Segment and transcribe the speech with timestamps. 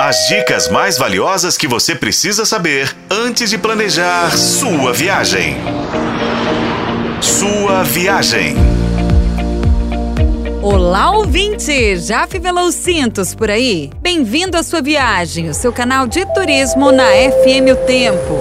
[0.00, 5.56] As dicas mais valiosas que você precisa saber antes de planejar sua viagem.
[7.20, 8.54] Sua viagem.
[10.62, 11.96] Olá, ouvinte!
[11.96, 13.90] Já fivelou os cintos por aí?
[14.00, 18.38] Bem-vindo à sua viagem, o seu canal de turismo na FM O Tempo.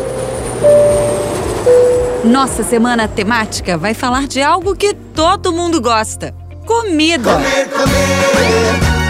[2.23, 6.35] Nossa semana temática vai falar de algo que todo mundo gosta:
[6.67, 7.33] comida.
[7.33, 8.17] Comer, comer,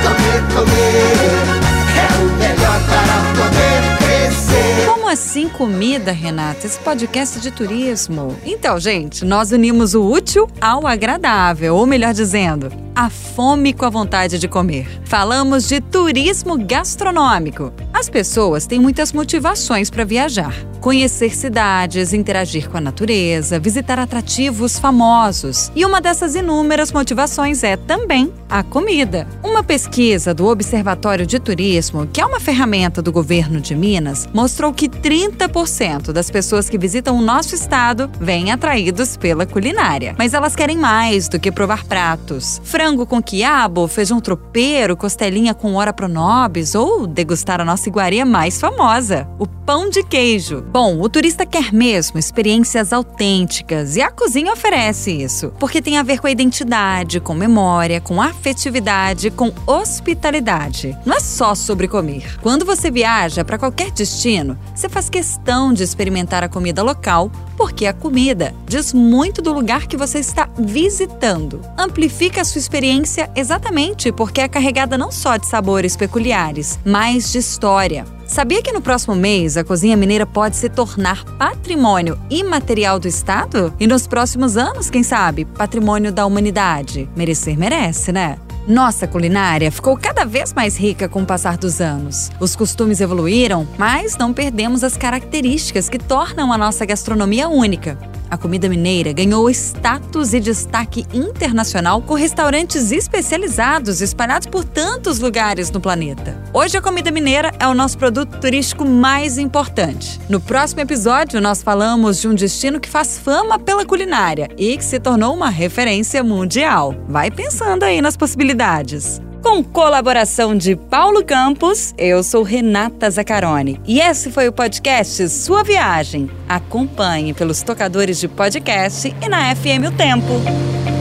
[0.01, 1.56] comer, comer.
[1.97, 4.85] É o melhor para poder crescer.
[4.85, 6.65] Como assim comida, Renata?
[6.65, 8.37] Esse podcast de turismo.
[8.45, 13.91] Então, gente, nós unimos o útil ao agradável, ou melhor dizendo, a fome com a
[13.91, 14.87] vontade de comer.
[15.05, 17.71] Falamos de turismo gastronômico.
[17.93, 20.55] As pessoas têm muitas motivações para viajar.
[20.81, 25.71] Conhecer cidades, interagir com a natureza, visitar atrativos famosos.
[25.75, 29.27] E uma dessas inúmeras motivações é também a comida.
[29.43, 34.73] Uma pesquisa do Observatório de Turismo, que é uma ferramenta do governo de Minas, mostrou
[34.73, 40.15] que 30% das pessoas que visitam o nosso estado vêm atraídos pela culinária.
[40.17, 42.59] Mas elas querem mais do que provar pratos.
[42.87, 48.61] Frango com quiabo, feijão tropeiro, costelinha com ora pronobis ou degustar a nossa iguaria mais
[48.61, 50.61] famosa, o pão de queijo.
[50.61, 56.03] Bom, o turista quer mesmo experiências autênticas e a cozinha oferece isso, porque tem a
[56.03, 60.97] ver com a identidade, com memória, com afetividade, com hospitalidade.
[61.05, 62.39] Não é só sobre comer.
[62.41, 67.87] Quando você viaja para qualquer destino, você faz questão de experimentar a comida local, porque
[67.87, 71.59] a comida diz muito do lugar que você está visitando.
[71.77, 77.39] Amplifica a sua experiência exatamente porque é carregada não só de sabores peculiares, mas de
[77.39, 78.05] história.
[78.27, 83.73] Sabia que no próximo mês a cozinha mineira pode se tornar patrimônio imaterial do Estado?
[83.79, 87.09] E nos próximos anos, quem sabe, patrimônio da humanidade?
[87.15, 88.37] Merecer merece, né?
[88.67, 92.29] Nossa culinária ficou cada vez mais rica com o passar dos anos.
[92.37, 97.97] Os costumes evoluíram, mas não perdemos as características que tornam a nossa gastronomia única.
[98.29, 105.71] A comida mineira ganhou status e destaque internacional com restaurantes especializados espalhados por tantos lugares
[105.71, 106.41] no planeta.
[106.53, 110.19] Hoje a comida mineira é o nosso produto turístico mais importante.
[110.27, 114.83] No próximo episódio nós falamos de um destino que faz fama pela culinária e que
[114.83, 116.93] se tornou uma referência mundial.
[117.07, 119.21] Vai pensando aí nas possibilidades.
[119.47, 123.79] Com colaboração de Paulo Campos, eu sou Renata Zacarone.
[123.87, 126.29] E esse foi o podcast Sua Viagem.
[126.49, 130.96] Acompanhe pelos tocadores de podcast e na FM O Tempo.